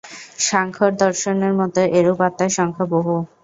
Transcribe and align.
সাংখ্যদর্শনের 0.41 1.53
মতে 1.59 1.81
এরূপ 1.97 2.19
আত্মার 2.27 2.51
সংখ্যা 2.57 2.85
বহু। 2.93 3.15